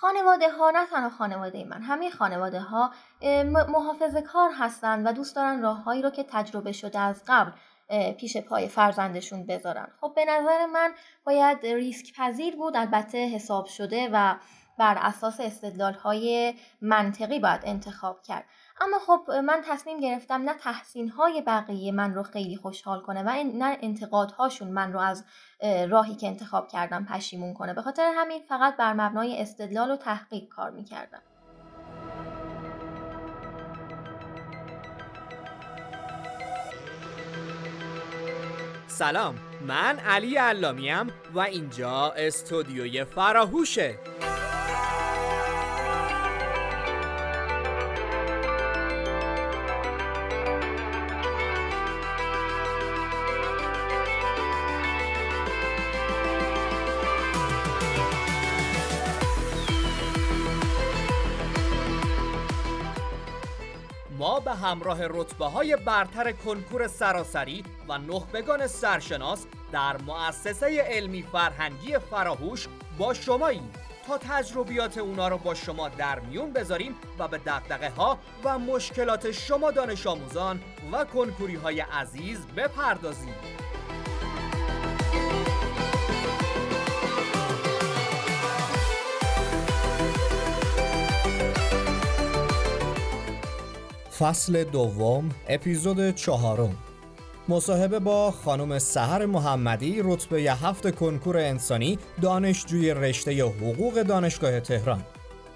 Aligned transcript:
خانواده 0.00 0.50
ها 0.50 0.70
نه 0.70 0.86
تنها 0.86 1.08
خانواده 1.08 1.64
من 1.64 1.82
همه 1.82 2.10
خانواده 2.10 2.60
ها 2.60 2.90
محافظ 3.44 4.16
کار 4.16 4.50
هستند 4.58 5.06
و 5.06 5.12
دوست 5.12 5.36
دارن 5.36 5.62
راههایی 5.62 6.02
رو 6.02 6.10
که 6.10 6.24
تجربه 6.28 6.72
شده 6.72 6.98
از 6.98 7.22
قبل 7.26 7.50
پیش 8.12 8.36
پای 8.36 8.68
فرزندشون 8.68 9.46
بذارن. 9.46 9.88
خب 10.00 10.12
به 10.16 10.24
نظر 10.24 10.66
من 10.66 10.92
باید 11.24 11.66
ریسک 11.66 12.16
پذیر 12.16 12.56
بود 12.56 12.76
البته 12.76 13.18
حساب 13.18 13.66
شده 13.66 14.08
و 14.12 14.34
بر 14.78 14.98
اساس 15.00 15.40
استدلال 15.40 15.94
های 15.94 16.54
منطقی 16.82 17.38
باید 17.40 17.60
انتخاب 17.64 18.22
کرد. 18.22 18.44
اما 18.82 18.98
خب 18.98 19.30
من 19.30 19.62
تصمیم 19.64 20.00
گرفتم 20.00 20.42
نه 20.42 20.54
تحسین 20.54 21.08
های 21.08 21.42
بقیه 21.42 21.92
من 21.92 22.14
رو 22.14 22.22
خیلی 22.22 22.56
خوشحال 22.56 23.00
کنه 23.00 23.22
و 23.22 23.44
نه 23.54 23.78
انتقادهاشون 23.82 24.68
من 24.68 24.92
رو 24.92 25.00
از 25.00 25.24
راهی 25.88 26.14
که 26.14 26.26
انتخاب 26.26 26.68
کردم 26.68 27.04
پشیمون 27.04 27.54
کنه. 27.54 27.74
به 27.74 27.82
خاطر 27.82 28.12
همین 28.16 28.42
فقط 28.48 28.76
بر 28.76 28.92
مبنای 28.92 29.42
استدلال 29.42 29.90
و 29.90 29.96
تحقیق 29.96 30.48
کار 30.48 30.70
می‌کردم. 30.70 31.22
سلام 38.86 39.34
من 39.66 39.98
علی 39.98 40.36
علامیم 40.36 41.06
و 41.34 41.38
اینجا 41.40 42.12
استودیوی 42.16 43.04
فراهوشه. 43.04 43.98
همراه 64.70 65.06
رتبه 65.06 65.44
های 65.44 65.76
برتر 65.76 66.32
کنکور 66.32 66.86
سراسری 66.86 67.64
و 67.88 67.98
نخبگان 67.98 68.66
سرشناس 68.66 69.46
در 69.72 69.96
مؤسسه 69.96 70.80
علمی 70.80 71.22
فرهنگی 71.22 71.98
فراهوش 71.98 72.68
با 72.98 73.14
شماییم 73.14 73.70
تا 74.06 74.18
تجربیات 74.18 74.98
اونا 74.98 75.28
رو 75.28 75.38
با 75.38 75.54
شما 75.54 75.88
در 75.88 76.20
میون 76.20 76.52
بذاریم 76.52 76.94
و 77.18 77.28
به 77.28 77.38
دقدقه 77.38 77.90
ها 77.90 78.18
و 78.44 78.58
مشکلات 78.58 79.30
شما 79.30 79.70
دانش 79.70 80.06
آموزان 80.06 80.60
و 80.92 81.04
کنکوری 81.04 81.54
های 81.54 81.80
عزیز 81.80 82.46
بپردازیم. 82.46 83.34
فصل 94.20 94.64
دوم 94.64 95.28
اپیزود 95.48 96.14
چهارم. 96.14 96.76
مصاحبه 97.48 97.98
با 97.98 98.30
خانم 98.30 98.78
سهر 98.78 99.26
محمدی 99.26 100.00
رتبه 100.04 100.42
هفت 100.42 100.94
کنکور 100.94 101.36
انسانی 101.36 101.98
دانشجوی 102.22 102.94
رشته 102.94 103.44
حقوق 103.44 104.02
دانشگاه 104.02 104.60
تهران. 104.60 105.04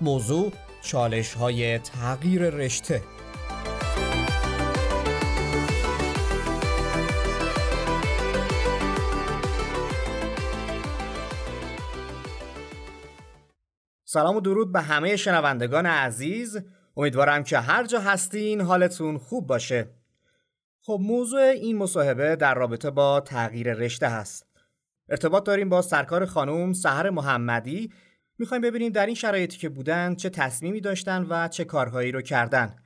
موضوع 0.00 0.52
چالش 0.82 1.34
های 1.34 1.78
تغییر 1.78 2.42
رشته. 2.42 3.02
سلام 14.04 14.36
و 14.36 14.40
درود 14.40 14.72
به 14.72 14.80
همه 14.80 15.16
شنوندگان 15.16 15.86
عزیز. 15.86 16.58
امیدوارم 16.96 17.44
که 17.44 17.58
هر 17.58 17.84
جا 17.84 18.00
هستین 18.00 18.60
حالتون 18.60 19.18
خوب 19.18 19.46
باشه. 19.46 19.90
خب 20.80 20.98
موضوع 21.02 21.40
این 21.40 21.78
مصاحبه 21.78 22.36
در 22.36 22.54
رابطه 22.54 22.90
با 22.90 23.20
تغییر 23.20 23.72
رشته 23.72 24.08
هست. 24.08 24.46
ارتباط 25.08 25.44
داریم 25.44 25.68
با 25.68 25.82
سرکار 25.82 26.26
خانم 26.26 26.72
سهر 26.72 27.10
محمدی. 27.10 27.92
می‌خوایم 28.38 28.62
ببینیم 28.62 28.92
در 28.92 29.06
این 29.06 29.14
شرایطی 29.14 29.58
که 29.58 29.68
بودن 29.68 30.14
چه 30.14 30.30
تصمیمی 30.30 30.80
داشتن 30.80 31.26
و 31.30 31.48
چه 31.48 31.64
کارهایی 31.64 32.12
رو 32.12 32.22
کردن. 32.22 32.76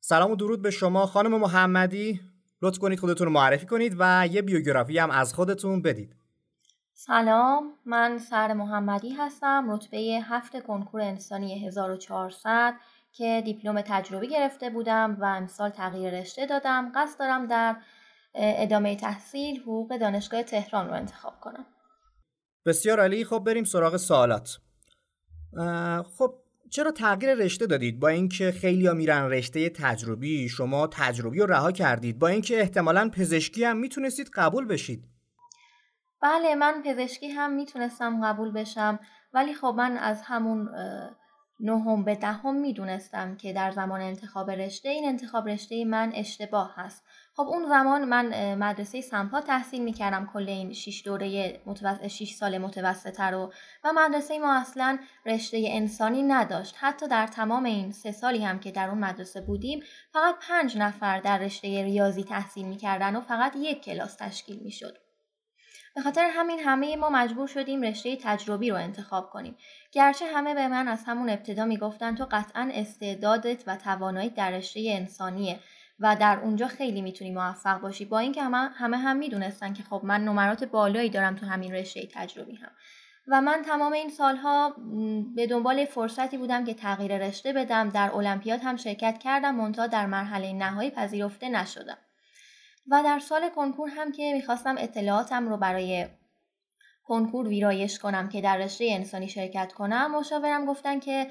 سلام 0.00 0.30
و 0.30 0.36
درود 0.36 0.62
به 0.62 0.70
شما 0.70 1.06
خانم 1.06 1.40
محمدی. 1.40 2.20
لطف 2.62 2.78
کنید 2.78 2.98
خودتون 2.98 3.26
رو 3.26 3.32
معرفی 3.32 3.66
کنید 3.66 3.96
و 3.98 4.28
یه 4.30 4.42
بیوگرافی 4.42 4.98
هم 4.98 5.10
از 5.10 5.34
خودتون 5.34 5.82
بدید. 5.82 6.16
سلام 6.92 7.72
من 7.86 8.18
سهر 8.18 8.52
محمدی 8.52 9.10
هستم 9.10 9.70
رتبه 9.70 9.98
هفت 10.24 10.62
کنکور 10.62 11.00
انسانی 11.00 11.66
1400 11.66 12.74
که 13.12 13.42
دیپلم 13.44 13.80
تجربی 13.80 14.28
گرفته 14.28 14.70
بودم 14.70 15.16
و 15.20 15.24
امسال 15.24 15.70
تغییر 15.70 16.20
رشته 16.20 16.46
دادم 16.46 16.92
قصد 16.94 17.18
دارم 17.18 17.46
در 17.46 17.76
ادامه 18.34 18.96
تحصیل 18.96 19.60
حقوق 19.60 19.96
دانشگاه 19.96 20.42
تهران 20.42 20.88
رو 20.88 20.94
انتخاب 20.94 21.40
کنم. 21.40 21.66
بسیار 22.66 23.00
عالی. 23.00 23.24
خب 23.24 23.38
بریم 23.38 23.64
سراغ 23.64 23.96
سوالات. 23.96 24.58
خب 26.18 26.34
چرا 26.70 26.90
تغییر 26.90 27.34
رشته 27.34 27.66
دادید؟ 27.66 28.00
با 28.00 28.08
اینکه 28.08 28.52
خیلی 28.52 28.86
ها 28.86 28.94
میرن 28.94 29.30
رشته 29.30 29.68
تجربی 29.68 30.48
شما 30.48 30.86
تجربی 30.86 31.40
رو 31.40 31.46
رها 31.46 31.72
کردید. 31.72 32.18
با 32.18 32.28
اینکه 32.28 32.60
احتمالا 32.60 33.10
پزشکی 33.14 33.64
هم 33.64 33.76
می‌تونستید 33.76 34.30
قبول 34.34 34.66
بشید. 34.66 35.04
بله 36.22 36.54
من 36.54 36.82
پزشکی 36.84 37.28
هم 37.28 37.52
می‌تونستم 37.52 38.24
قبول 38.24 38.52
بشم 38.52 38.98
ولی 39.32 39.54
خب 39.54 39.74
من 39.76 39.96
از 39.96 40.22
همون 40.22 40.68
نهم 41.62 42.04
به 42.04 42.14
دهم 42.14 42.54
می‌دونستم 42.54 43.36
که 43.36 43.52
در 43.52 43.70
زمان 43.70 44.00
انتخاب 44.00 44.50
رشته 44.50 44.88
این 44.88 45.08
انتخاب 45.08 45.48
رشته 45.48 45.84
من 45.84 46.12
اشتباه 46.14 46.74
هست. 46.76 47.04
خب 47.36 47.42
اون 47.42 47.68
زمان 47.68 48.04
من 48.04 48.54
مدرسه 48.54 49.00
سمپا 49.00 49.40
تحصیل 49.40 49.82
می‌کردم 49.82 50.30
کل 50.32 50.48
این 50.48 50.72
6 50.72 51.02
دوره 51.04 51.60
متوسط 51.66 52.06
6 52.06 52.32
سال 52.32 52.58
متوسطه 52.58 53.24
رو. 53.24 53.52
و 53.84 53.92
مدرسه 53.92 54.38
ما 54.38 54.60
اصلا 54.60 54.98
رشته 55.26 55.64
انسانی 55.66 56.22
نداشت. 56.22 56.74
حتی 56.78 57.08
در 57.08 57.26
تمام 57.26 57.64
این 57.64 57.92
سه 57.92 58.12
سالی 58.12 58.44
هم 58.44 58.60
که 58.60 58.70
در 58.70 58.88
اون 58.88 58.98
مدرسه 58.98 59.40
بودیم 59.40 59.80
فقط 60.12 60.34
پنج 60.48 60.78
نفر 60.78 61.20
در 61.20 61.38
رشته 61.38 61.84
ریاضی 61.84 62.24
تحصیل 62.24 62.66
می‌کردن 62.66 63.16
و 63.16 63.20
فقط 63.20 63.56
یک 63.56 63.84
کلاس 63.84 64.16
تشکیل 64.16 64.58
می‌شد. 64.62 65.09
به 65.94 66.00
خاطر 66.00 66.30
همین 66.32 66.58
همه 66.58 66.96
ما 66.96 67.10
مجبور 67.10 67.46
شدیم 67.46 67.82
رشته 67.82 68.16
تجربی 68.16 68.70
رو 68.70 68.76
انتخاب 68.76 69.30
کنیم. 69.30 69.56
گرچه 69.92 70.26
همه 70.26 70.54
به 70.54 70.68
من 70.68 70.88
از 70.88 71.04
همون 71.06 71.30
ابتدا 71.30 71.64
می‌گفتن 71.64 72.14
تو 72.14 72.26
قطعا 72.30 72.70
استعدادت 72.74 73.62
و 73.66 73.76
توانایی 73.76 74.30
در 74.30 74.50
رشته 74.50 74.80
انسانیه 74.86 75.58
و 76.00 76.16
در 76.20 76.40
اونجا 76.42 76.68
خیلی 76.68 77.02
می‌تونی 77.02 77.30
موفق 77.30 77.80
باشی. 77.80 78.04
با 78.04 78.18
اینکه 78.18 78.42
همه 78.42 78.56
همه 78.56 78.96
هم 78.96 79.16
می‌دونستن 79.16 79.72
که 79.72 79.82
خب 79.82 80.00
من 80.04 80.24
نمرات 80.24 80.64
بالایی 80.64 81.10
دارم 81.10 81.36
تو 81.36 81.46
همین 81.46 81.74
رشته 81.74 82.08
تجربی 82.14 82.56
هم. 82.56 82.70
و 83.28 83.40
من 83.40 83.62
تمام 83.62 83.92
این 83.92 84.10
سالها 84.10 84.74
به 85.36 85.46
دنبال 85.46 85.84
فرصتی 85.84 86.38
بودم 86.38 86.64
که 86.64 86.74
تغییر 86.74 87.18
رشته 87.18 87.52
بدم 87.52 87.88
در 87.88 88.10
المپیاد 88.14 88.60
هم 88.62 88.76
شرکت 88.76 89.18
کردم 89.18 89.54
منتها 89.54 89.86
در 89.86 90.06
مرحله 90.06 90.52
نهایی 90.52 90.90
پذیرفته 90.90 91.48
نشدم. 91.48 91.98
و 92.86 93.02
در 93.04 93.18
سال 93.18 93.48
کنکور 93.48 93.90
هم 93.90 94.12
که 94.12 94.32
می‌خواستم 94.34 94.74
اطلاعاتم 94.78 95.48
رو 95.48 95.56
برای 95.56 96.06
کنکور 97.10 97.48
ویرایش 97.48 97.98
کنم 97.98 98.28
که 98.28 98.40
در 98.40 98.56
رشته 98.56 98.86
انسانی 98.90 99.28
شرکت 99.28 99.72
کنم 99.72 100.18
مشاورم 100.18 100.64
گفتن 100.64 101.00
که 101.00 101.26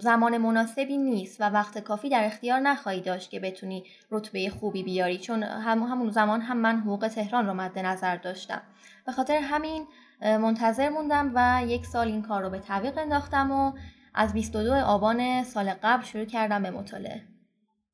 زمان 0.00 0.38
مناسبی 0.38 0.98
نیست 0.98 1.40
و 1.40 1.44
وقت 1.44 1.78
کافی 1.78 2.08
در 2.08 2.24
اختیار 2.24 2.60
نخواهی 2.60 3.00
داشت 3.00 3.30
که 3.30 3.40
بتونی 3.40 3.84
رتبه 4.10 4.50
خوبی 4.50 4.82
بیاری 4.82 5.18
چون 5.18 5.42
هم 5.42 5.82
همون 5.82 6.10
زمان 6.10 6.40
هم 6.40 6.56
من 6.56 6.80
حقوق 6.80 7.08
تهران 7.08 7.46
رو 7.46 7.54
مد 7.54 7.78
نظر 7.78 8.16
داشتم. 8.16 8.62
به 9.06 9.12
خاطر 9.12 9.36
همین 9.36 9.86
منتظر 10.20 10.88
موندم 10.88 11.32
و 11.34 11.62
یک 11.66 11.86
سال 11.86 12.06
این 12.06 12.22
کار 12.22 12.42
رو 12.42 12.50
به 12.50 12.58
تعویق 12.58 12.98
انداختم 12.98 13.50
و 13.50 13.72
از 14.14 14.32
22 14.32 14.74
آبان 14.74 15.44
سال 15.44 15.74
قبل 15.82 16.04
شروع 16.04 16.24
کردم 16.24 16.62
به 16.62 16.70
مطالعه. 16.70 17.29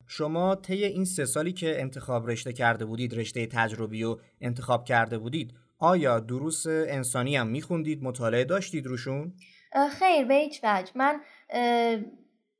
شما 0.07 0.55
طی 0.55 0.83
این 0.83 1.05
سه 1.05 1.25
سالی 1.25 1.53
که 1.53 1.81
انتخاب 1.81 2.29
رشته 2.29 2.53
کرده 2.53 2.85
بودید 2.85 3.15
رشته 3.19 3.45
تجربی 3.45 4.03
و 4.03 4.17
انتخاب 4.41 4.85
کرده 4.85 5.17
بودید 5.17 5.53
آیا 5.79 6.19
دروس 6.19 6.67
انسانی 6.67 7.35
هم 7.35 7.47
میخوندید 7.47 8.03
مطالعه 8.03 8.43
داشتید 8.43 8.85
روشون؟ 8.85 9.33
خیر 9.99 10.25
به 10.25 10.33
هیچ 10.33 10.59
وجه. 10.63 10.91
من 10.95 11.21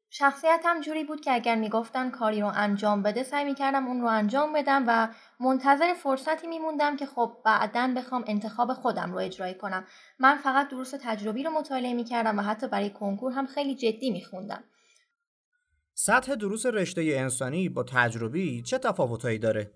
شخصیتم 0.10 0.82
جوری 0.82 1.04
بود 1.04 1.22
که 1.22 1.32
اگر 1.34 1.56
می‌گفتن 1.56 2.10
کاری 2.10 2.42
رو 2.42 2.52
انجام 2.56 3.04
بده 3.04 3.24
سعی 3.24 3.46
می‌کردم 3.46 3.88
اون 3.88 4.02
رو 4.02 4.08
انجام 4.08 4.54
بدم 4.54 4.84
و 4.88 5.08
منتظر 5.40 5.94
فرصتی 5.94 6.48
میموندم 6.48 6.98
که 6.98 7.06
خب 7.06 7.38
بعدا 7.46 7.94
بخوام 7.98 8.24
انتخاب 8.28 8.74
خودم 8.74 9.12
رو 9.12 9.18
اجرایی 9.18 9.54
کنم. 9.54 9.86
من 10.20 10.38
فقط 10.38 10.70
دروس 10.70 10.94
تجربی 11.02 11.44
رو 11.44 11.52
مطالعه 11.52 11.94
می‌کردم 11.94 12.40
و 12.40 12.42
حتی 12.42 12.68
برای 12.68 12.90
کنکور 12.90 13.32
هم 13.32 13.46
خیلی 13.46 13.76
جدی 13.76 14.12
میخوندم. 14.12 14.64
سطح 16.00 16.36
دروس 16.36 16.66
رشته 16.66 17.02
انسانی 17.02 17.70
با 17.70 17.84
تجربی 17.84 18.62
چه 18.62 18.78
تفاوتهایی 18.78 19.40
داره؟ 19.40 19.72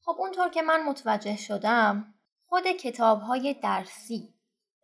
خب 0.00 0.16
اونطور 0.18 0.48
که 0.48 0.62
من 0.62 0.82
متوجه 0.82 1.36
شدم 1.36 2.14
خود 2.46 2.66
کتاب 2.66 3.20
های 3.20 3.54
درسی 3.62 4.34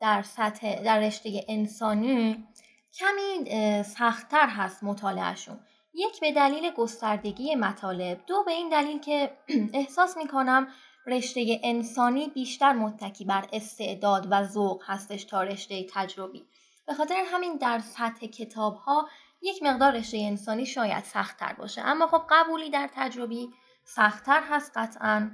در 0.00 0.22
سطح 0.22 0.82
در 0.82 1.00
رشته 1.00 1.44
انسانی 1.48 2.46
کمی 2.94 3.44
سختتر 3.82 4.46
هست 4.46 4.84
مطالعهشون 4.84 5.60
یک 5.94 6.20
به 6.20 6.32
دلیل 6.32 6.70
گستردگی 6.70 7.54
مطالب 7.54 8.20
دو 8.26 8.42
به 8.46 8.52
این 8.52 8.68
دلیل 8.68 9.00
که 9.00 9.30
احساس 9.74 10.16
می‌کنم 10.16 10.68
رشته 11.06 11.60
انسانی 11.62 12.28
بیشتر 12.28 12.72
متکی 12.72 13.24
بر 13.24 13.48
استعداد 13.52 14.26
و 14.30 14.44
ذوق 14.44 14.82
هستش 14.86 15.24
تا 15.24 15.42
رشته 15.42 15.86
تجربی 15.94 16.44
به 16.86 16.94
خاطر 16.94 17.22
همین 17.26 17.56
در 17.56 17.78
سطح 17.78 18.26
کتاب 18.26 18.76
ها 18.76 19.08
یک 19.42 19.62
مقدار 19.62 19.92
رشته 19.92 20.18
انسانی 20.18 20.66
شاید 20.66 21.04
سختتر 21.04 21.52
باشه 21.52 21.80
اما 21.80 22.06
خب 22.06 22.22
قبولی 22.30 22.70
در 22.70 22.90
تجربی 22.94 23.48
سختتر 23.84 24.42
هست 24.50 24.72
قطعا. 24.74 25.30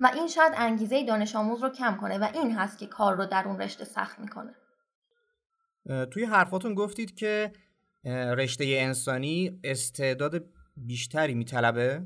و 0.00 0.10
این 0.14 0.28
شاید 0.28 0.52
انگیزه 0.56 1.04
دانش 1.04 1.36
آموز 1.36 1.62
رو 1.62 1.68
کم 1.68 1.96
کنه 1.96 2.18
و 2.18 2.28
این 2.34 2.52
هست 2.52 2.78
که 2.78 2.86
کار 2.86 3.16
رو 3.16 3.26
در 3.26 3.48
اون 3.48 3.60
رشته 3.60 3.84
سخت 3.84 4.18
می‌کنه. 4.18 4.54
توی 6.10 6.24
حرفاتون 6.24 6.74
گفتید 6.74 7.14
که 7.14 7.52
رشته 8.36 8.64
انسانی 8.78 9.60
استعداد 9.64 10.44
بیشتری 10.76 11.34
میطلبه. 11.34 12.02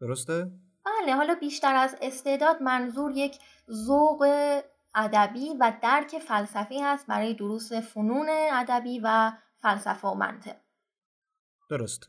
درسته؟ 0.00 0.50
بله 0.84 1.14
حالا 1.14 1.34
بیشتر 1.34 1.74
از 1.74 1.96
استعداد 2.02 2.62
منظور 2.62 3.12
یک 3.16 3.38
ذوق 3.70 4.26
ادبی 4.94 5.48
و 5.60 5.72
درک 5.82 6.18
فلسفی 6.18 6.80
هست 6.80 7.06
برای 7.06 7.34
دروس 7.34 7.72
فنون 7.72 8.28
ادبی 8.52 9.00
و 9.04 9.32
فلسفه 9.62 10.08
و 10.08 10.14
منطق. 10.14 10.56
درست. 11.70 12.08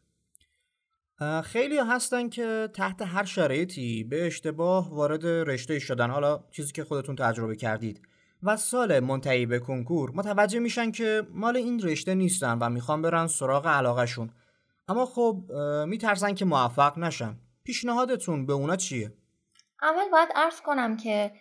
خیلی 1.44 1.78
هستن 1.78 2.30
که 2.30 2.70
تحت 2.74 3.02
هر 3.02 3.24
شرایطی 3.24 4.04
به 4.04 4.28
اشتباه 4.28 4.96
وارد 4.96 5.26
رشته 5.26 5.80
شدن. 5.80 6.10
حالا 6.10 6.44
چیزی 6.52 6.72
که 6.72 6.84
خودتون 6.84 7.16
تجربه 7.16 7.56
کردید. 7.56 8.02
و 8.44 8.58
سال 8.58 9.00
منتهی 9.00 9.46
به 9.46 9.60
کنکور 9.60 10.12
متوجه 10.16 10.60
میشن 10.60 10.92
که 10.92 11.28
مال 11.30 11.58
این 11.58 11.80
رشته 11.80 12.16
نیستن 12.16 12.60
و 12.60 12.70
می‌خوان 12.70 13.02
برن 13.02 13.28
سراغ 13.28 13.68
علاقهشون. 13.68 14.34
اما 14.88 15.06
خب 15.06 15.52
میترسن 15.88 16.34
که 16.34 16.46
موفق 16.46 17.00
نشن. 17.00 17.40
پیشنهادتون 17.64 18.46
به 18.46 18.54
اونا 18.54 18.76
چیه؟ 18.76 19.14
اول 19.82 20.10
باید 20.12 20.30
عرض 20.36 20.62
کنم 20.62 20.98
که 20.98 21.32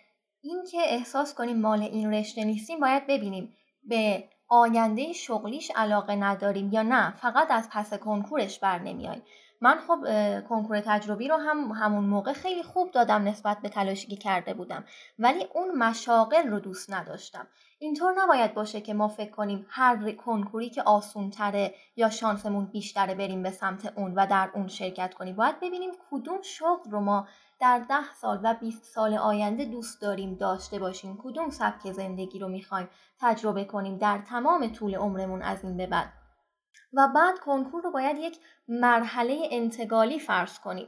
این 0.41 0.63
که 0.71 0.77
احساس 0.85 1.33
کنیم 1.33 1.61
مال 1.61 1.81
این 1.81 2.13
رشته 2.13 2.43
نیستیم 2.43 2.79
باید 2.79 3.07
ببینیم. 3.07 3.53
به 3.83 4.29
آینده 4.47 5.13
شغلیش 5.13 5.71
علاقه 5.75 6.15
نداریم 6.15 6.69
یا 6.73 6.81
نه 6.81 7.13
فقط 7.15 7.51
از 7.51 7.69
پس 7.71 7.93
کنکورش 7.93 8.59
بر 8.59 8.79
نمیاییم 8.79 9.23
من 9.61 9.77
خب 9.87 9.99
کنکور 10.49 10.81
تجربی 10.81 11.27
رو 11.27 11.37
هم 11.37 11.71
همون 11.71 12.03
موقع 12.03 12.33
خیلی 12.33 12.63
خوب 12.63 12.91
دادم 12.91 13.27
نسبت 13.27 13.57
به 13.61 13.69
تلاشی 13.69 14.07
که 14.07 14.15
کرده 14.15 14.53
بودم 14.53 14.83
ولی 15.19 15.47
اون 15.53 15.77
مشاغل 15.77 16.47
رو 16.47 16.59
دوست 16.59 16.93
نداشتم. 16.93 17.47
اینطور 17.83 18.13
نباید 18.17 18.53
باشه 18.53 18.81
که 18.81 18.93
ما 18.93 19.07
فکر 19.07 19.31
کنیم 19.31 19.65
هر 19.69 20.11
کنکوری 20.11 20.69
که 20.69 20.83
آسون 20.83 21.29
تره 21.29 21.75
یا 21.95 22.09
شانسمون 22.09 22.65
بیشتره 22.65 23.15
بریم 23.15 23.43
به 23.43 23.51
سمت 23.51 23.93
اون 23.97 24.13
و 24.15 24.27
در 24.27 24.49
اون 24.53 24.67
شرکت 24.67 25.13
کنیم. 25.13 25.35
باید 25.35 25.59
ببینیم 25.59 25.91
کدوم 26.11 26.41
شغل 26.41 26.91
رو 26.91 26.99
ما 26.99 27.27
در 27.59 27.79
ده 27.79 28.13
سال 28.13 28.39
و 28.43 28.53
20 28.53 28.83
سال 28.83 29.13
آینده 29.13 29.65
دوست 29.65 30.01
داریم 30.01 30.35
داشته 30.35 30.79
باشیم. 30.79 31.19
کدوم 31.23 31.49
سبک 31.49 31.91
زندگی 31.91 32.39
رو 32.39 32.47
می‌خوایم 32.47 32.89
تجربه 33.21 33.65
کنیم 33.65 33.97
در 33.97 34.17
تمام 34.17 34.67
طول 34.67 34.95
عمرمون 34.95 35.41
از 35.41 35.63
این 35.63 35.77
به 35.77 35.87
بعد. 35.87 36.13
و 36.93 37.07
بعد 37.15 37.39
کنکور 37.39 37.81
رو 37.83 37.91
باید 37.91 38.17
یک 38.17 38.39
مرحله 38.67 39.47
انتقالی 39.51 40.19
فرض 40.19 40.59
کنیم 40.59 40.87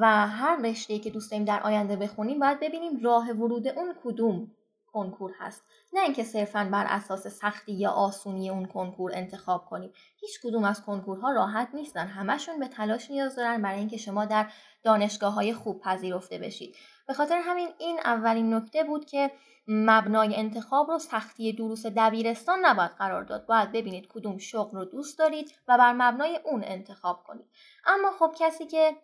و 0.00 0.26
هر 0.26 0.56
رشته 0.56 0.98
که 0.98 1.10
دوست 1.10 1.30
داریم 1.30 1.44
در 1.44 1.60
آینده 1.60 1.96
بخونیم 1.96 2.38
باید 2.38 2.60
ببینیم 2.60 3.00
راه 3.02 3.30
ورود 3.30 3.68
اون 3.68 3.94
کدوم. 4.04 4.50
کنکور 4.94 5.32
هست. 5.38 5.62
نه 5.92 6.00
اینکه 6.00 6.24
صرفا 6.24 6.68
بر 6.72 6.86
اساس 6.88 7.26
سختی 7.26 7.72
یا 7.72 7.90
آسونی 7.90 8.50
اون 8.50 8.66
کنکور 8.66 9.10
انتخاب 9.14 9.66
کنیم. 9.66 9.92
هیچ 10.20 10.40
کدوم 10.42 10.64
از 10.64 10.82
کنکورها 10.82 11.32
راحت 11.32 11.68
نیستن. 11.74 12.06
همشون 12.06 12.60
به 12.60 12.68
تلاش 12.68 13.10
نیاز 13.10 13.36
دارن 13.36 13.62
برای 13.62 13.78
اینکه 13.78 13.96
شما 13.96 14.24
در 14.24 14.50
دانشگاه 14.82 15.32
های 15.34 15.54
خوب 15.54 15.80
پذیرفته 15.80 16.38
بشید. 16.38 16.76
به 17.06 17.14
خاطر 17.14 17.40
همین 17.44 17.68
این 17.78 17.98
اولین 18.04 18.54
نکته 18.54 18.84
بود 18.84 19.04
که 19.04 19.30
مبنای 19.68 20.36
انتخاب 20.36 20.90
رو 20.90 20.98
سختی 20.98 21.52
دروس 21.52 21.86
دبیرستان 21.86 22.58
نباید 22.62 22.90
قرار 22.90 23.24
داد. 23.24 23.46
باید 23.46 23.72
ببینید 23.72 24.08
کدوم 24.08 24.38
شغل 24.38 24.78
رو 24.78 24.84
دوست 24.84 25.18
دارید 25.18 25.52
و 25.68 25.78
بر 25.78 25.92
مبنای 25.92 26.40
اون 26.44 26.64
انتخاب 26.64 27.24
کنید. 27.24 27.46
اما 27.86 28.10
خب 28.18 28.34
کسی 28.38 28.66
که 28.66 28.96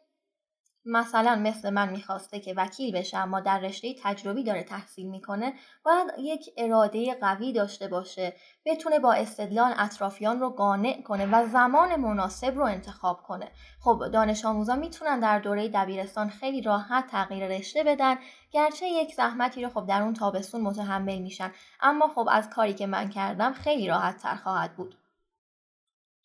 مثلا 0.85 1.37
مثل 1.37 1.71
من 1.71 1.91
می‌خواسته 1.91 2.41
که 2.41 2.55
وکیل 2.57 2.95
بشه 2.95 3.17
اما 3.17 3.41
در 3.41 3.61
رشته 3.61 3.95
تجربی 4.03 4.45
داره 4.45 4.63
تحصیل 4.63 5.07
می‌کنه 5.07 5.55
باید 5.85 6.09
یک 6.19 6.51
اراده 6.57 7.15
قوی 7.15 7.53
داشته 7.53 7.89
باشه 7.89 8.37
بتونه 8.65 8.99
با 8.99 9.13
استدلال 9.13 9.75
اطرافیان 9.77 10.41
رو 10.41 10.51
قانع 10.51 11.03
کنه 11.03 11.27
و 11.27 11.49
زمان 11.49 11.97
مناسب 11.97 12.55
رو 12.57 12.65
انتخاب 12.65 13.23
کنه. 13.23 13.51
خب 13.81 14.09
دانش 14.13 14.45
آموزان 14.45 14.79
می‌تونن 14.79 15.21
در 15.21 15.39
دوره 15.39 15.69
دبیرستان 15.69 16.29
خیلی 16.29 16.63
راحت 16.63 17.07
تغییر 17.07 17.47
رشته 17.47 17.85
بدن 17.85 18.17
گرچه 18.51 18.87
یک 18.87 19.15
زحمتی 19.15 19.63
رو 19.63 19.69
خب 19.71 19.87
در 19.87 20.03
اون 20.03 20.15
تابستون 20.15 20.61
متحمل 20.61 21.19
میشن. 21.19 21.53
اما 21.81 22.09
خب 22.09 22.29
از 22.31 22.51
کاری 22.51 22.75
که 22.75 22.87
من 22.87 23.09
کردم 23.09 23.53
خیلی 23.53 23.89
راحت 23.89 24.23
تر 24.23 24.35
خواهد 24.35 24.77
بود. 24.77 24.97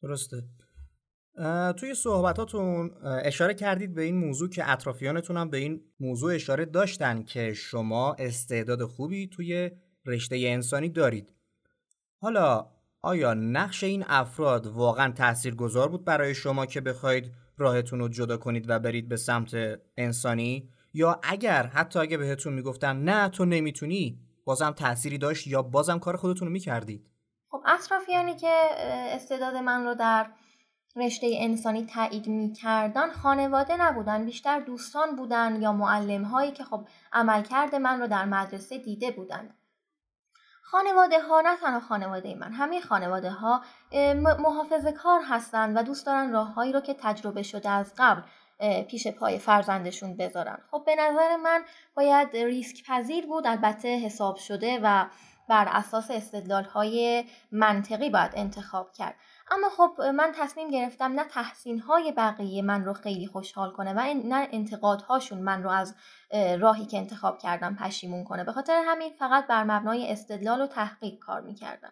درسته. 0.02 0.44
توی 1.78 1.94
صحبتاتون 1.96 2.92
اشاره 3.04 3.54
کردید 3.54 3.94
به 3.94 4.02
این 4.02 4.18
موضوع 4.18 4.50
که 4.50 4.72
اطرافیانتون 4.72 5.38
هم 5.38 5.50
به 5.50 5.58
این 5.58 5.82
موضوع 6.00 6.36
اشاره 6.36 6.66
داشتن 6.66 7.24
که 7.24 7.54
شما 7.54 8.14
استعداد 8.20 8.84
خوبی 8.84 9.28
توی 9.28 9.72
رشته 10.06 10.36
انسانی 10.36 10.90
دارید. 10.90 11.34
حالا 12.22 12.68
آیا 13.02 13.34
نقش 13.34 13.84
این 13.84 14.04
افراد 14.08 14.68
واقعا 14.68 15.14
گذار 15.58 15.90
بود 15.90 16.06
برای 16.06 16.36
شما 16.36 16.66
که 16.66 16.82
بخواید 16.82 17.32
راهتون 17.58 18.00
رو 18.00 18.10
جدا 18.10 18.38
کنید 18.38 18.70
و 18.70 18.80
برید 18.80 19.10
به 19.10 19.18
سمت 19.18 19.80
انسانی 19.98 20.70
یا 20.94 21.20
اگر 21.24 21.64
حتی 21.66 22.00
اگه 22.00 22.18
بهتون 22.18 22.54
می‌گفتن 22.54 22.96
نه 22.96 23.30
تو 23.30 23.46
نمی‌تونی 23.46 24.20
بازم 24.46 24.72
تأثیری 24.72 25.18
داشت 25.18 25.48
یا 25.48 25.62
بازم 25.62 26.00
کار 26.00 26.16
خودتون 26.16 26.48
رو 26.48 26.52
می‌کردید 26.52 27.10
خب 27.50 27.62
اطرافیانی 27.66 28.36
که 28.36 28.54
استعداد 29.16 29.56
من 29.56 29.86
رو 29.86 29.96
در 29.96 30.28
رشته 30.96 31.28
انسانی 31.40 31.86
تایید 31.86 32.28
می‌کردن 32.28 33.12
خانواده 33.12 33.78
نبودن 33.78 34.26
بیشتر 34.26 34.60
دوستان 34.60 35.16
بودن 35.16 35.62
یا 35.62 35.74
معلم 35.74 36.24
هایی 36.24 36.52
که 36.52 36.64
خب 36.64 36.88
عملکرد 37.14 37.76
من 37.76 38.00
رو 38.00 38.08
در 38.08 38.26
مدرسه 38.26 38.78
دیده 38.78 39.12
بودن 39.12 39.56
خانواده 40.64 41.22
ها 41.22 41.42
نه 41.42 41.58
تنها 41.58 41.80
خانواده 41.80 42.36
من 42.36 42.54
همه 42.54 42.82
خانواده 42.82 43.30
ها 43.30 43.62
محافظه 44.40 44.92
کار 44.92 45.22
هستند 45.30 45.78
و 45.78 45.84
دوست 45.84 46.06
دارن 46.06 46.32
راههایی 46.32 46.74
رو 46.74 46.80
که 46.80 46.94
تجربه 46.94 47.44
شده 47.44 47.70
از 47.70 47.94
قبل 47.98 48.22
پیش 48.82 49.08
پای 49.08 49.40
فرزندشون 49.40 50.18
بذارن. 50.18 50.58
خب 50.72 50.84
به 50.86 50.96
نظر 50.96 51.36
من 51.36 51.64
باید 51.96 52.30
ریسک 52.34 52.86
پذیر 52.88 53.26
بود 53.26 53.48
البته 53.48 53.88
حساب 53.88 54.36
شده 54.36 54.80
و 54.84 55.06
بر 55.50 55.68
اساس 55.72 56.12
استدلال 56.12 56.64
های 56.64 57.26
منطقی 57.52 58.10
باید 58.10 58.32
انتخاب 58.36 58.92
کرد. 58.92 59.16
اما 59.52 59.70
خب 59.70 60.02
من 60.02 60.32
تصمیم 60.36 60.70
گرفتم 60.70 61.12
نه 61.12 61.24
تحسین 61.24 61.80
های 61.80 62.12
بقیه 62.12 62.62
من 62.62 62.86
رو 62.86 62.94
خیلی 62.94 63.28
خوشحال 63.28 63.72
کنه 63.72 63.94
و 63.94 64.14
نه 64.26 64.48
انتقادهاشون 64.52 65.40
من 65.40 65.64
رو 65.64 65.70
از 65.70 65.96
راهی 66.60 66.86
که 66.86 66.98
انتخاب 66.98 67.40
کردم 67.40 67.76
پشیمون 67.76 68.24
کنه. 68.24 68.44
به 68.44 68.52
خاطر 68.52 68.84
همین 68.86 69.14
فقط 69.20 69.48
بر 69.48 69.64
مبنای 69.64 70.12
استدلال 70.12 70.62
و 70.62 70.68
تحقیق 70.68 71.20
کار 71.20 71.42
می‌کردم. 71.42 71.92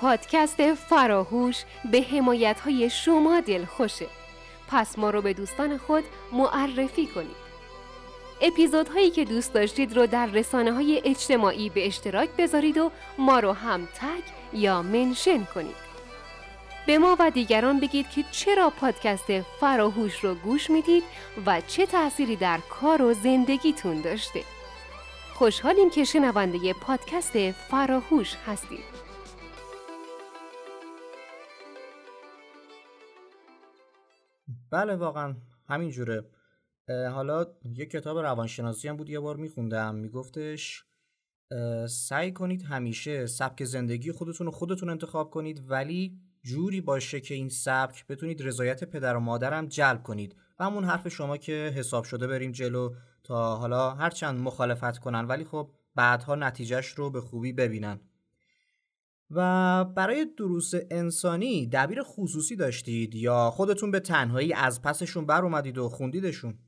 پادکست 0.00 0.74
فراهوش 0.74 1.64
به 1.92 2.02
حمایت 2.02 2.60
های 2.60 2.90
شما 2.90 3.40
دل 3.40 3.64
خوشه 3.64 4.06
پس 4.68 4.98
ما 4.98 5.10
رو 5.10 5.22
به 5.22 5.32
دوستان 5.32 5.78
خود 5.78 6.04
معرفی 6.32 7.06
کنید. 7.06 7.45
اپیزودهایی 8.40 9.10
که 9.10 9.24
دوست 9.24 9.54
داشتید 9.54 9.96
رو 9.96 10.06
در 10.06 10.26
رسانه 10.26 10.72
های 10.72 11.02
اجتماعی 11.04 11.70
به 11.70 11.86
اشتراک 11.86 12.28
بذارید 12.38 12.78
و 12.78 12.90
ما 13.18 13.40
رو 13.40 13.52
هم 13.52 13.86
تگ 13.86 14.22
یا 14.52 14.82
منشن 14.82 15.44
کنید. 15.44 15.86
به 16.86 16.98
ما 16.98 17.16
و 17.18 17.30
دیگران 17.30 17.80
بگید 17.80 18.10
که 18.10 18.24
چرا 18.30 18.70
پادکست 18.70 19.40
فراهوش 19.40 20.24
رو 20.24 20.34
گوش 20.34 20.70
می‌دید 20.70 21.04
و 21.46 21.60
چه 21.60 21.86
تأثیری 21.86 22.36
در 22.36 22.58
کار 22.70 23.02
و 23.02 23.14
زندگیتون 23.14 24.00
داشته. 24.00 24.40
خوشحالیم 25.34 25.90
که 25.90 26.04
شنونده 26.04 26.72
پادکست 26.72 27.50
فراهوش 27.50 28.34
هستید. 28.46 28.84
بله 34.70 34.96
واقعا 34.96 35.34
همین 35.68 35.90
جوره 35.90 36.24
حالا 36.88 37.46
یه 37.74 37.86
کتاب 37.86 38.18
روانشناسی 38.18 38.88
هم 38.88 38.96
بود 38.96 39.10
یه 39.10 39.20
بار 39.20 39.36
میخوندم. 39.36 39.94
میگفتش 39.94 40.84
سعی 41.88 42.32
کنید 42.32 42.62
همیشه 42.62 43.26
سبک 43.26 43.64
زندگی 43.64 44.12
خودتون 44.12 44.46
رو 44.46 44.52
خودتون 44.52 44.88
انتخاب 44.88 45.30
کنید 45.30 45.70
ولی 45.70 46.18
جوری 46.42 46.80
باشه 46.80 47.20
که 47.20 47.34
این 47.34 47.48
سبک 47.48 48.06
بتونید 48.06 48.42
رضایت 48.42 48.84
پدر 48.84 49.16
و 49.16 49.20
مادرم 49.20 49.66
جلب 49.66 50.02
کنید. 50.02 50.36
و 50.58 50.64
همون 50.64 50.84
حرف 50.84 51.08
شما 51.08 51.36
که 51.36 51.72
حساب 51.76 52.04
شده 52.04 52.26
بریم 52.26 52.52
جلو 52.52 52.94
تا 53.24 53.56
حالا 53.56 53.90
هرچند 53.90 54.40
مخالفت 54.40 54.98
کنن 54.98 55.24
ولی 55.24 55.44
خب 55.44 55.70
بعدها 55.94 56.34
نتیجهش 56.34 56.86
رو 56.86 57.10
به 57.10 57.20
خوبی 57.20 57.52
ببینن. 57.52 58.00
و 59.30 59.84
برای 59.84 60.26
دروس 60.38 60.72
انسانی 60.90 61.66
دبیر 61.66 62.02
خصوصی 62.02 62.56
داشتید 62.56 63.14
یا 63.14 63.50
خودتون 63.50 63.90
به 63.90 64.00
تنهایی 64.00 64.52
از 64.52 64.82
پسشون 64.82 65.26
بر 65.26 65.42
اومدید 65.42 65.78
و 65.78 65.88
خوندیدشون؟ 65.88 66.58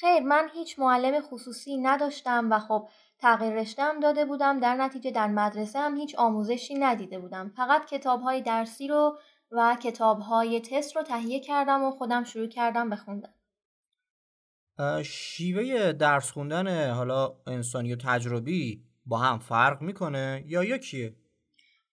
خیر 0.00 0.20
من 0.20 0.48
هیچ 0.54 0.78
معلم 0.78 1.20
خصوصی 1.20 1.76
نداشتم 1.76 2.48
و 2.50 2.58
خب 2.58 2.88
تغییر 3.18 3.54
رشتم 3.54 4.00
داده 4.00 4.24
بودم. 4.24 4.60
در 4.60 4.76
نتیجه 4.76 5.10
در 5.10 5.28
مدرسه 5.28 5.78
هم 5.78 5.96
هیچ 5.96 6.14
آموزشی 6.14 6.74
ندیده 6.74 7.18
بودم. 7.18 7.52
فقط 7.56 7.86
کتاب 7.86 8.20
های 8.20 8.42
درسی 8.42 8.88
رو 8.88 9.18
و 9.50 9.76
کتاب 9.82 10.18
های 10.20 10.60
تست 10.60 10.96
رو 10.96 11.02
تهیه 11.02 11.40
کردم 11.40 11.84
و 11.84 11.90
خودم 11.90 12.24
شروع 12.24 12.48
کردم 12.48 12.90
بخوندم 12.90 13.34
شیوه 15.04 15.92
درس 15.92 16.30
خوندن 16.30 16.90
حالا 16.90 17.36
انسانی 17.46 17.92
و 17.92 17.96
تجربی 17.96 18.84
با 19.06 19.18
هم 19.18 19.38
فرق 19.38 19.82
می‌کنه 19.82 20.44
یا 20.46 20.64
یکیه؟ 20.64 21.16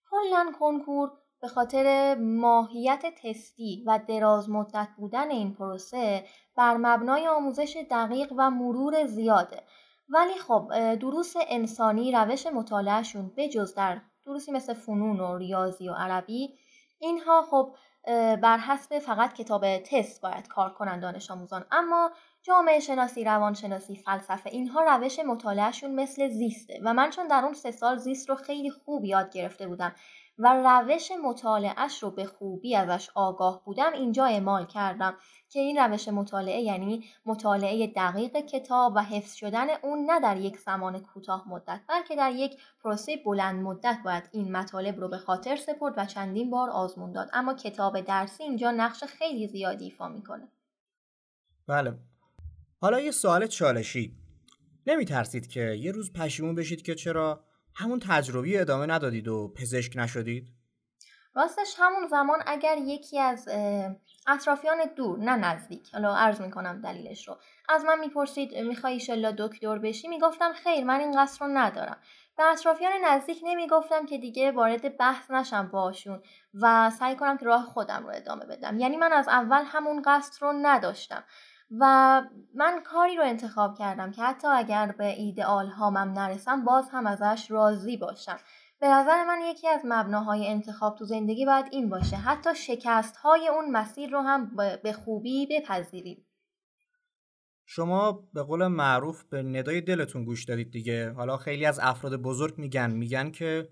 کلا 0.09 0.51
کنکور 0.59 1.11
به 1.41 1.47
خاطر 1.47 2.15
ماهیت 2.15 3.05
تستی 3.23 3.83
و 3.87 3.99
دراز 4.07 4.49
مدت 4.49 4.87
بودن 4.97 5.31
این 5.31 5.53
پروسه 5.53 6.23
بر 6.55 6.77
مبنای 6.77 7.27
آموزش 7.27 7.85
دقیق 7.91 8.33
و 8.37 8.49
مرور 8.49 9.05
زیاده. 9.05 9.63
ولی 10.09 10.33
خب 10.33 10.95
دروس 10.95 11.33
انسانی 11.49 12.11
روش 12.11 12.47
مطالعهشون 12.47 13.31
بجز 13.37 13.73
در 13.73 14.01
دروسی 14.25 14.51
مثل 14.51 14.73
فنون 14.73 15.19
و 15.19 15.37
ریاضی 15.37 15.89
و 15.89 15.93
عربی 15.93 16.59
اینها 16.99 17.41
خب 17.41 17.75
بر 18.41 18.57
حسب 18.57 18.99
فقط 18.99 19.33
کتاب 19.33 19.77
تست 19.77 20.21
باید 20.21 20.47
کار 20.47 20.73
کنند 20.73 21.01
دانش 21.01 21.31
آموزان. 21.31 21.65
اما 21.71 22.11
جامعه 22.43 22.79
شناسی 22.79 23.23
روانشناسی 23.23 23.95
فلسفه 23.95 24.49
اینها 24.49 24.83
روش 24.83 25.19
مطالعهشون 25.19 25.95
مثل 25.95 26.29
زیسته. 26.29 26.79
و 26.83 26.93
من 26.93 27.09
چون 27.09 27.27
در 27.27 27.43
اون 27.43 27.53
سه 27.53 27.71
سال 27.71 27.97
زیست 27.97 28.29
رو 28.29 28.35
خیلی 28.35 28.69
خوب 28.69 29.05
یاد 29.05 29.31
گرفته 29.33 29.67
بودم. 29.67 29.95
و 30.39 30.63
روش 30.63 31.11
مطالعهش 31.23 32.03
رو 32.03 32.11
به 32.11 32.25
خوبی 32.25 32.75
ازش 32.75 33.09
آگاه 33.15 33.65
بودم 33.65 33.93
اینجا 33.93 34.25
اعمال 34.25 34.65
کردم 34.65 35.17
که 35.49 35.59
این 35.59 35.77
روش 35.77 36.07
مطالعه 36.07 36.61
یعنی 36.61 37.05
مطالعه 37.25 37.87
دقیق 37.87 38.37
کتاب 38.37 38.93
و 38.95 39.03
حفظ 39.03 39.33
شدن 39.33 39.67
اون 39.83 40.05
نه 40.11 40.19
در 40.19 40.37
یک 40.37 40.57
زمان 40.57 40.99
کوتاه 40.99 41.49
مدت 41.49 41.81
بلکه 41.89 42.15
در 42.15 42.31
یک 42.31 42.57
پروسه 42.83 43.17
بلند 43.25 43.63
مدت 43.63 43.97
باید 44.05 44.23
این 44.31 44.51
مطالب 44.51 44.99
رو 44.99 45.09
به 45.09 45.17
خاطر 45.17 45.55
سپرد 45.55 45.93
و 45.97 46.05
چندین 46.05 46.49
بار 46.49 46.69
آزمون 46.69 47.11
داد. 47.11 47.29
اما 47.33 47.53
کتاب 47.53 48.01
درسی 48.01 48.43
اینجا 48.43 48.71
نقش 48.71 49.03
خیلی 49.03 49.47
زیادی 49.47 49.85
ایفا 49.85 50.07
می‌کنه. 50.07 50.47
بله. 51.67 51.93
حالا 52.81 52.99
یه 52.99 53.11
سوال 53.11 53.47
چالشی. 53.47 54.15
نمی 54.87 55.05
ترسید 55.05 55.47
که 55.47 55.61
یه 55.61 55.91
روز 55.91 56.13
پشیمون 56.13 56.55
بشید 56.55 56.81
که 56.81 56.95
چرا 56.95 57.48
همون 57.79 57.99
تجربی 57.99 58.57
ادامه 58.57 58.85
ندادید 58.85 59.27
و 59.27 59.53
پزشک 59.57 59.97
نشدید؟ 59.97 60.47
راستش 61.35 61.75
همون 61.77 62.07
زمان 62.07 62.39
اگر 62.45 62.77
یکی 62.77 63.19
از 63.19 63.49
اطرافیان 64.27 64.77
دور 64.95 65.19
نه 65.19 65.35
نزدیک 65.35 65.89
حالا 65.93 66.15
عرض 66.15 66.41
می‌کنم 66.41 66.81
دلیلش 66.81 67.27
رو 67.27 67.37
از 67.69 67.83
من 67.85 67.99
می‌پرسید 67.99 68.57
می‌خوای 68.57 68.93
ایشالله 68.93 69.35
دکتر 69.37 69.77
بشی؟ 69.79 70.07
می‌گفتم 70.07 70.53
خیر 70.53 70.83
من 70.83 70.99
این 70.99 71.23
قصر 71.23 71.45
رو 71.45 71.51
ندارم. 71.57 71.97
به 72.37 72.43
اطرافیان 72.43 72.91
نزدیک 73.05 73.39
نمی‌گفتم 73.43 74.05
که 74.05 74.17
دیگه 74.17 74.51
وارد 74.51 74.97
بحث 74.97 75.31
نشم 75.31 75.67
باشون 75.67 76.23
و 76.53 76.89
سعی 76.89 77.15
کنم 77.15 77.37
که 77.37 77.45
راه 77.45 77.65
خودم 77.65 78.03
رو 78.03 78.13
ادامه 78.15 78.45
بدم. 78.45 78.79
یعنی 78.79 78.97
من 78.97 79.13
از 79.13 79.27
اول 79.27 79.63
همون 79.65 80.01
قصد 80.05 80.43
رو 80.43 80.53
نداشتم. 80.61 81.23
و 81.71 82.21
من 82.55 82.81
کاری 82.85 83.15
رو 83.15 83.23
انتخاب 83.23 83.77
کردم 83.77 84.11
که 84.11 84.21
حتی 84.21 84.47
اگر 84.47 84.95
به 84.97 85.05
ایدئال 85.05 85.67
هامم 85.67 85.97
نرسم 86.19 86.65
باز 86.65 86.89
هم 86.91 87.07
ازش 87.07 87.51
راضی 87.51 87.97
باشم. 87.97 88.37
به 88.79 88.87
نظر 88.87 89.25
من 89.25 89.39
یکی 89.51 89.67
از 89.67 89.81
مبناهای 89.85 90.47
انتخاب 90.47 90.97
تو 90.97 91.05
زندگی 91.05 91.45
باید 91.45 91.65
این 91.71 91.89
باشه. 91.89 92.15
حتی 92.15 92.55
شکست 92.55 93.15
های 93.15 93.47
اون 93.47 93.71
مسیر 93.71 94.09
رو 94.09 94.21
هم 94.21 94.55
به 94.83 94.93
خوبی 94.93 95.47
بپذیرید 95.51 96.25
شما 97.71 98.27
به 98.33 98.43
قول 98.43 98.67
معروف 98.67 99.23
به 99.23 99.43
ندای 99.43 99.81
دلتون 99.81 100.25
گوش 100.25 100.45
دادید 100.45 100.71
دیگه. 100.71 101.11
حالا 101.11 101.37
خیلی 101.37 101.65
از 101.65 101.79
افراد 101.79 102.15
بزرگ 102.15 102.57
میگن. 102.57 102.91
میگن 102.91 103.31
که 103.31 103.69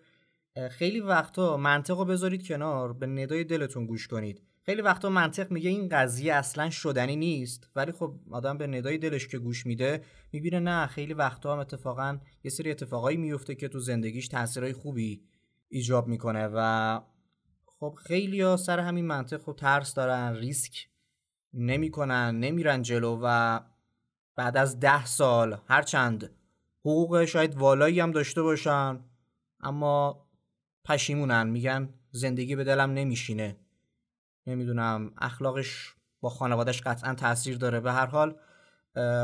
خیلی 0.71 0.99
وقتا 0.99 1.57
منطق 1.57 1.97
رو 1.97 2.05
بذارید 2.05 2.47
کنار 2.47 2.93
به 2.93 3.07
ندای 3.07 3.43
دلتون 3.43 3.85
گوش 3.85 4.07
کنید. 4.07 4.41
خیلی 4.69 4.81
وقتا 4.81 5.09
منطق 5.09 5.51
میگه 5.51 5.69
این 5.69 5.89
قضیه 5.89 6.33
اصلا 6.33 6.69
شدنی 6.69 7.15
نیست. 7.15 7.69
ولی 7.75 7.91
خب 7.91 8.15
آدم 8.31 8.57
به 8.57 8.67
ندای 8.67 8.97
دلش 8.97 9.27
که 9.27 9.37
گوش 9.37 9.65
میده 9.65 10.03
می‌بینه 10.31 10.59
نه 10.59 10.87
خیلی 10.87 11.13
وقتا 11.13 11.53
هم 11.53 11.59
اتفاقا 11.59 12.17
یه 12.43 12.51
سری 12.51 12.71
اتفاقایی 12.71 13.17
میفته 13.17 13.55
که 13.55 13.67
تو 13.67 13.79
زندگیش 13.79 14.27
تاثیرهای 14.27 14.73
خوبی 14.73 15.21
ایجاب 15.69 16.07
می‌کنه 16.07 16.49
و 16.53 16.99
خب 17.65 17.97
خیلی 18.03 18.41
ها 18.41 18.57
سر 18.57 18.79
همین 18.79 19.05
منطق 19.05 19.41
خب 19.41 19.55
ترس 19.55 19.93
دارن 19.93 20.35
ریسک 20.35 20.87
نمی‌کنن 21.53 22.39
نمیرن 22.39 22.81
جلو 22.81 23.19
و 23.23 23.59
بعد 24.35 24.57
از 24.57 24.79
ده 24.79 25.05
سال 25.05 25.57
هرچند 25.67 26.31
حقوق 26.79 27.25
شاید 27.25 27.55
والایی 27.55 27.99
هم 27.99 28.11
داشته 28.11 28.41
باشن 28.41 28.99
اما 29.59 30.27
پشیمونن 30.85 31.47
میگن 31.47 31.93
زندگی 32.11 32.55
به 32.55 32.63
دلم 32.63 32.91
نمیشینه. 32.91 33.55
نمی‌دونم 34.47 35.11
اخلاقش 35.17 35.93
با 36.21 36.29
خانوادش 36.29 36.81
قطعا 36.81 37.13
تاثیر 37.13 37.57
داره. 37.57 37.79
به 37.79 37.91
هر 37.91 38.05
حال 38.05 38.35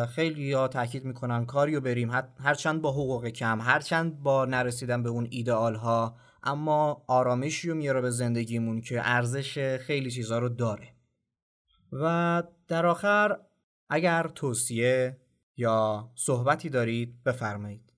خیلی 0.08 0.44
یا 0.44 0.68
تاکید 0.68 1.06
می‌کنن 1.06 1.46
کاریو 1.46 1.82
بریم. 1.82 2.12
هرچند 2.39 2.82
با 2.82 2.92
حقوق 2.92 3.27
کم 3.27 3.62
هرچند 3.62 4.20
با 4.20 4.46
نرسیدن 4.46 5.03
به 5.03 5.10
اون 5.10 5.27
ایدئال 5.30 5.75
ها 5.75 6.15
اما 6.44 7.03
آرامشی 7.08 7.70
رو 7.70 7.75
میاره 7.75 8.01
به 8.01 8.12
زندگیمون 8.12 8.82
که 8.82 9.01
ارزش 9.03 9.77
خیلی 9.77 10.12
چیزها 10.12 10.39
رو 10.39 10.50
داره. 10.50 10.88
و 11.92 12.44
در 12.68 12.86
آخر 12.86 13.39
اگر 13.89 14.27
توصیه 14.27 15.18
یا 15.58 16.12
صحبتی 16.15 16.70
دارید 16.70 17.24
بفرمایید. 17.24 17.92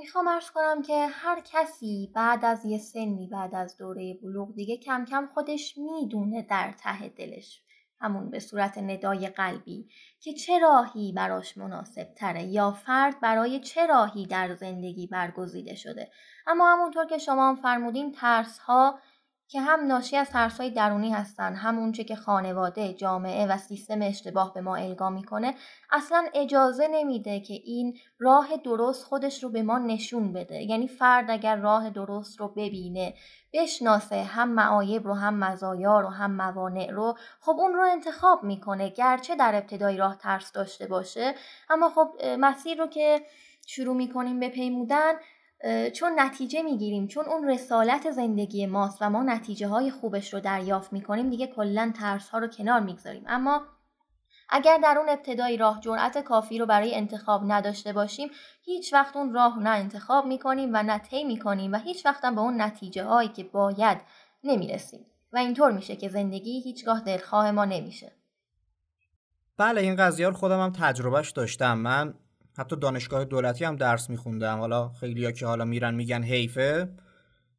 می‌خوام 0.00 0.28
ارز 0.28 0.50
کنم 0.50 0.82
که 0.82 1.06
هر 1.06 1.40
کسی 1.40 2.12
بعد 2.14 2.44
از 2.44 2.64
یه 2.64 2.78
سنی 2.78 3.28
بعد 3.32 3.54
از 3.54 3.76
دوره 3.76 4.14
بلوغ 4.22 4.54
دیگه 4.54 4.76
کم 4.76 5.04
کم 5.04 5.28
خودش 5.34 5.78
می‌دونه 5.78 6.42
در 6.42 6.72
ته 6.72 7.08
دلش 7.08 7.62
همون 8.00 8.30
به 8.30 8.38
صورت 8.38 8.78
ندای 8.78 9.28
قلبی 9.28 9.88
که 10.20 10.32
چه 10.32 10.58
راهی 10.58 11.12
براش 11.12 11.56
مناسب 11.56 12.14
تره 12.14 12.42
یا 12.42 12.70
فرد 12.70 13.20
برای 13.20 13.60
چه 13.60 13.86
راهی 13.86 14.26
در 14.26 14.54
زندگی 14.54 15.06
برگزیده 15.06 15.74
شده. 15.74 16.10
اما 16.46 16.72
همونطور 16.72 17.06
که 17.06 17.18
شما 17.18 17.48
هم 17.48 17.56
فرمودین 17.56 18.12
ترس 18.12 18.58
ها 18.58 18.98
که 19.50 19.60
هم 19.60 19.86
ناشی 19.86 20.16
از 20.16 20.30
ترسهای 20.30 20.70
درونی 20.70 21.10
هستن 21.10 21.54
همونچه 21.54 22.04
که 22.04 22.16
خانواده 22.16 22.92
جامعه 22.92 23.46
و 23.46 23.58
سیستم 23.58 24.02
اشتباه 24.02 24.54
به 24.54 24.60
ما 24.60 24.76
الگا 24.76 25.10
می‌کنه 25.10 25.54
اصلا 25.92 26.26
اجازه 26.34 26.88
نمیده 26.88 27.40
که 27.40 27.54
این 27.54 27.98
راه 28.18 28.56
درست 28.56 29.04
خودش 29.04 29.42
رو 29.42 29.50
به 29.50 29.62
ما 29.62 29.78
نشون 29.78 30.32
بده. 30.32 30.62
یعنی 30.62 30.88
فرد 30.88 31.30
اگر 31.30 31.56
راه 31.56 31.90
درست 31.90 32.40
رو 32.40 32.48
ببینه 32.48 33.14
بشناسه 33.52 34.22
هم 34.22 34.48
معایب 34.48 35.06
رو 35.06 35.14
هم 35.14 35.34
مزایا 35.34 36.00
رو 36.00 36.08
هم 36.08 36.30
موانع 36.30 36.90
رو 36.90 37.14
خب 37.40 37.56
اون 37.58 37.72
رو 37.72 37.82
انتخاب 37.92 38.42
می‌کنه 38.42 38.88
گرچه 38.88 39.36
در 39.36 39.54
ابتدای 39.54 39.96
راه 39.96 40.16
ترس 40.16 40.52
داشته 40.52 40.86
باشه. 40.86 41.34
اما 41.70 41.90
خب 41.90 42.08
مسیر 42.38 42.78
رو 42.78 42.86
که 42.86 43.20
شروع 43.66 43.96
می‌کنیم 43.96 44.40
به 44.40 44.48
پیمودن 44.48 45.12
چون 45.94 46.20
نتیجه 46.20 46.62
می‌گیریم 46.62 47.06
چون 47.06 47.24
اون 47.24 47.48
رسالت 47.48 48.10
زندگی 48.10 48.66
ماست 48.66 48.98
و 49.00 49.10
ما 49.10 49.22
نتیجه 49.22 49.68
های 49.68 49.90
خوبش 49.90 50.34
رو 50.34 50.40
دریافت 50.40 50.92
می‌کنیم 50.92 51.30
دیگه 51.30 51.46
کلا 51.46 51.92
ترس 51.98 52.28
ها 52.28 52.38
رو 52.38 52.46
کنار 52.46 52.80
می‌گذاریم. 52.80 53.24
اما 53.26 53.62
اگر 54.48 54.78
در 54.82 54.98
اون 54.98 55.08
ابتدای 55.08 55.56
راه 55.56 55.80
جرأت 55.80 56.18
کافی 56.18 56.58
رو 56.58 56.66
برای 56.66 56.94
انتخاب 56.94 57.42
نداشته 57.46 57.92
باشیم 57.92 58.30
هیچ 58.62 58.92
وقت 58.92 59.16
اون 59.16 59.34
راه 59.34 59.58
نه 59.58 59.70
انتخاب 59.70 60.26
می‌کنیم 60.26 60.70
و 60.72 60.82
نه 60.82 60.98
طی 60.98 61.24
می‌کنیم 61.24 61.72
و 61.72 61.76
هیچ 61.76 62.06
وقت 62.06 62.24
هم 62.24 62.34
به 62.34 62.40
اون 62.40 62.60
نتیجه 62.60 63.04
هایی 63.04 63.28
که 63.28 63.44
باید 63.44 63.98
نمی‌رسیم. 64.44 65.06
و 65.32 65.38
اینطور 65.38 65.72
میشه 65.72 65.96
که 65.96 66.08
زندگی 66.08 66.60
هیچگاه 66.60 67.00
دلخواه 67.00 67.50
ما 67.50 67.64
نمیشه. 67.64 68.12
بله 69.56 69.80
این 69.80 69.96
قضیه 69.96 70.28
رو 70.28 70.34
خودم 70.34 70.60
هم 70.60 70.72
تجربهش 70.72 71.30
داشتم. 71.30 71.78
من 71.78 72.14
حتی 72.58 72.76
دانشگاه 72.76 73.24
دولتی 73.24 73.64
هم 73.64 73.76
درس 73.76 74.10
میخوندم. 74.10 74.58
حالا 74.58 74.88
خیلیا 74.88 75.30
که 75.30 75.46
حالا 75.46 75.64
میرن 75.64 75.94
میگن 75.94 76.22
حیفه. 76.22 76.88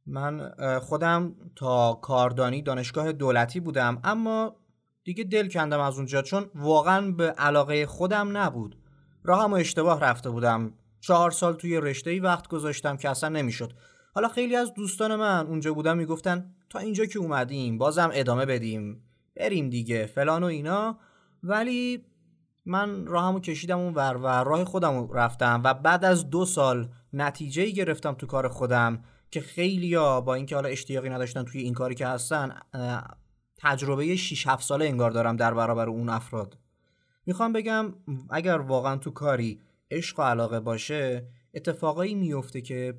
من 0.06 0.52
خودم 0.80 1.36
تا 1.56 1.94
کاردانی 1.94 2.62
دانشگاه 2.62 3.12
دولتی 3.12 3.60
بودم. 3.60 4.00
اما 4.04 4.56
دیگه 5.04 5.24
دل 5.24 5.50
کندم 5.50 5.80
از 5.80 5.98
اونجا 5.98 6.22
چون 6.22 6.46
واقعا 6.56 7.12
به 7.12 7.32
علاقه 7.32 7.86
خودم 7.86 8.38
نبود. 8.38 8.78
راهم 9.24 9.52
و 9.52 9.56
اشتباه 9.56 10.00
رفته 10.00 10.30
بودم. 10.30 10.74
چهار 11.00 11.32
سال 11.32 11.54
توی 11.54 11.78
رشته 11.78 12.10
ای 12.10 12.20
وقت 12.20 12.48
گذاشتم 12.48 12.98
که 12.98 13.10
اصلا 13.10 13.30
نمی‌شد. 13.30 13.74
حالا 14.16 14.28
خیلی 14.28 14.56
از 14.56 14.74
دوستان 14.74 15.16
من 15.16 15.48
اونجا 15.48 15.74
بودن 15.74 15.98
می‌گفتن 15.98 16.56
تا 16.70 16.80
اینجا 16.80 17.06
که 17.06 17.20
اومدیم 17.20 17.78
بازم 17.78 18.10
ادامه 18.14 18.46
بدیم. 18.46 19.04
بریم 19.36 19.70
دیگه 19.70 20.06
فلان 20.06 20.44
و 20.44 20.46
اینا. 20.46 20.98
ولی 21.44 22.06
من 22.66 23.06
راهمو 23.06 23.40
کشیدم 23.40 23.80
اون 23.80 23.94
ور 23.94 24.18
و 24.18 24.28
راه 24.28 24.66
خودم 24.66 25.12
رفتم 25.12 25.62
و 25.64 25.74
بعد 25.74 26.06
از 26.06 26.30
دو 26.30 26.46
سال 26.46 26.90
نتیجه 27.14 27.70
گرفتم 27.70 28.14
تو 28.14 28.28
کار 28.28 28.48
خودم 28.48 29.04
که 29.32 29.42
خیلی 29.42 29.94
ها 29.94 30.22
با 30.22 30.36
اینکه 30.36 30.56
حالا 30.56 30.70
اشتیاقی 30.70 31.10
نداشتن 31.10 31.44
توی 31.44 31.62
این 31.62 31.74
کاری 31.74 31.96
که 31.96 32.08
هستن 32.08 32.60
تجربه 33.58 34.16
6 34.16 34.48
7 34.48 34.64
ساله 34.64 34.86
انگار 34.86 35.12
دارم 35.12 35.36
در 35.36 35.54
برابر 35.54 35.90
اون 35.90 36.10
افراد. 36.10 36.58
می‌خوام 37.26 37.54
بگم 37.54 37.94
اگر 38.30 38.58
واقعا 38.58 38.98
تو 38.98 39.12
کاری 39.12 39.62
عشق 39.92 40.20
و 40.20 40.22
علاقه 40.22 40.60
باشه 40.60 41.28
اتفاقایی 41.54 42.16
میفته 42.16 42.62
که 42.62 42.94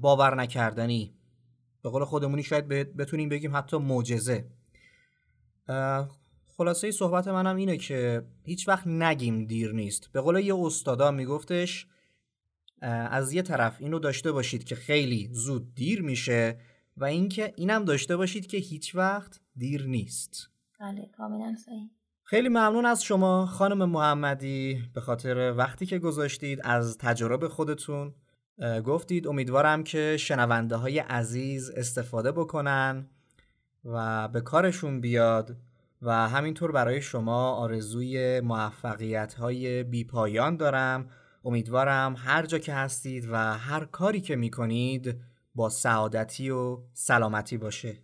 باور 0.00 0.34
نکردنی. 0.34 1.14
به 1.82 1.90
قول 1.90 2.04
خودمونی 2.04 2.42
شاید 2.42 2.68
بتونیم 2.68 3.28
بگیم 3.28 3.56
حتی 3.56 3.76
معجزه. 3.76 4.50
خلاصه 6.60 6.90
صحبت 6.90 7.28
منم 7.28 7.56
اینه 7.56 7.76
که 7.76 8.22
هیچ 8.42 8.68
وقت 8.68 8.86
نگیم 8.86 9.44
دیر 9.44 9.72
نیست. 9.72 10.12
به 10.12 10.20
قول 10.20 10.36
یه 10.36 10.56
استادا 10.56 11.10
میگفتش 11.10 11.86
از 12.82 13.32
یه 13.32 13.42
طرف 13.42 13.76
اینو 13.80 13.98
داشته 13.98 14.32
باشید 14.32 14.64
که 14.64 14.74
خیلی 14.74 15.28
زود 15.32 15.74
دیر 15.74 16.02
میشه 16.02 16.58
و 16.96 17.04
اینکه 17.04 17.52
اینم 17.56 17.84
داشته 17.84 18.16
باشید 18.16 18.46
که 18.46 18.56
هیچ 18.56 18.94
وقت 18.94 19.40
دیر 19.56 19.86
نیست. 19.86 20.50
بله 20.80 21.10
کاملا 21.16 21.54
صحیح. 21.66 21.90
خیلی 22.22 22.48
ممنون 22.48 22.86
از 22.86 23.04
شما 23.04 23.46
خانم 23.46 23.90
محمدی 23.90 24.82
به 24.94 25.00
خاطر 25.00 25.54
وقتی 25.56 25.86
که 25.86 25.98
گذاشتید 25.98 26.60
از 26.64 26.98
تجربه 26.98 27.48
خودتون. 27.48 28.14
گفتید 28.84 29.26
امیدوارم 29.26 29.84
که 29.84 30.16
شنونده 30.16 30.76
های 30.76 30.98
عزیز 30.98 31.70
استفاده 31.70 32.32
بکنن 32.32 33.06
و 33.84 34.28
به 34.28 34.40
کارشون 34.40 35.00
بیاد. 35.00 35.56
و 36.02 36.28
همینطور 36.28 36.72
برای 36.72 37.02
شما 37.02 37.50
آرزوی 37.50 38.40
موفقیت 38.40 39.34
های 39.34 39.82
بی 39.82 40.04
پایان 40.04 40.56
دارم. 40.56 41.10
امیدوارم 41.44 42.14
هر 42.18 42.46
جا 42.46 42.58
که 42.58 42.74
هستید 42.74 43.28
و 43.30 43.36
هر 43.36 43.84
کاری 43.84 44.20
که 44.20 44.36
می‌کنید 44.36 45.20
با 45.54 45.68
سعادتی 45.68 46.50
و 46.50 46.78
سلامتی 46.92 47.58
باشه. 47.58 47.96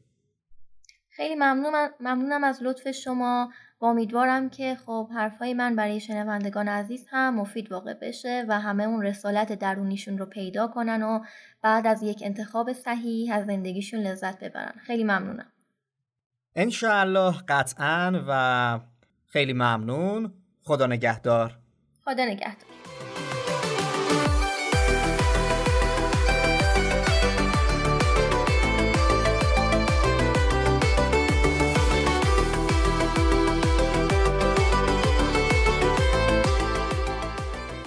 خیلی 1.10 1.34
ممنونم, 1.34 1.88
ممنونم 2.00 2.44
از 2.44 2.62
لطف 2.62 2.90
شما 2.90 3.50
و 3.80 3.84
امیدوارم 3.84 4.50
که 4.50 4.74
خب 4.86 5.08
حرفای 5.14 5.54
من 5.54 5.76
برای 5.76 6.00
شنوندگان 6.00 6.68
عزیز 6.68 7.06
هم 7.10 7.34
مفید 7.34 7.72
واقع 7.72 7.94
بشه 7.94 8.44
و 8.48 8.60
همه 8.60 8.84
اون 8.84 9.02
رسالت 9.02 9.52
درونیشون 9.52 10.18
رو 10.18 10.26
پیدا 10.26 10.68
کنن 10.68 11.02
و 11.02 11.20
بعد 11.62 11.86
از 11.86 12.02
یک 12.02 12.22
انتخاب 12.24 12.72
صحیح 12.72 13.34
از 13.34 13.46
زندگیشون 13.46 14.00
لذت 14.00 14.44
ببرن. 14.44 14.74
خیلی 14.86 15.04
ممنونم. 15.04 15.52
انشاءالله 16.58 17.34
قطعا 17.48 18.24
و 18.28 18.80
خیلی 19.26 19.52
ممنون. 19.52 20.32
خدا 20.62 20.86
نگهدار. 20.86 21.58
خدا 22.04 22.24
نگهدار. 22.24 22.56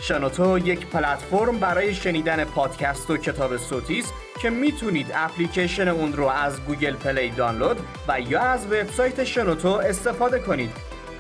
شنوتو 0.02 0.58
یک 0.58 0.88
پلتفرم 0.88 1.60
برای 1.60 1.94
شنیدن 1.94 2.44
پادکست 2.44 3.10
و 3.10 3.18
کتاب 3.18 3.58
صوتی 3.58 4.00
است. 4.00 4.29
که 4.42 4.50
می‌تونید 4.50 5.12
اپلیکیشن 5.16 5.88
اون 5.88 6.14
رو 6.14 6.26
از 6.26 6.66
Google 6.66 6.94
Play 6.94 7.30
دانلود 7.30 7.78
و 8.08 8.22
یا 8.22 8.42
از 8.42 8.66
وبسایت 8.66 9.24
شنوتو 9.24 9.68
استفاده 9.70 10.40
کنید. 10.40 10.72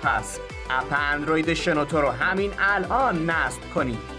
پس 0.03 0.39
اپ 0.69 0.93
اندروید 1.11 1.53
شنوتو 1.53 2.01
رو 2.01 2.09
همین 2.09 2.51
الان 2.59 3.29
نصب 3.29 3.61
کنید. 3.75 4.18